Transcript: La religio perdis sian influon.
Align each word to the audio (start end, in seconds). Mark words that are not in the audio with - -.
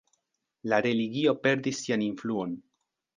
La 0.71 0.79
religio 0.85 1.33
perdis 1.43 1.83
sian 1.83 2.07
influon. 2.07 2.57